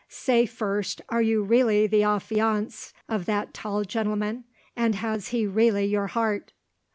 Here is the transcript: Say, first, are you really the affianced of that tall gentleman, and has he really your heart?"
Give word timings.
Say, 0.09 0.47
first, 0.47 0.99
are 1.09 1.21
you 1.21 1.43
really 1.43 1.85
the 1.85 2.01
affianced 2.01 2.95
of 3.07 3.27
that 3.27 3.53
tall 3.53 3.83
gentleman, 3.83 4.45
and 4.75 4.95
has 4.95 5.27
he 5.27 5.45
really 5.45 5.85
your 5.85 6.07
heart?" 6.07 6.53